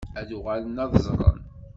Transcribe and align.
Ad 0.19 0.29
uɣalen 0.37 0.81
ad 0.83 0.93
ẓren. 1.05 1.39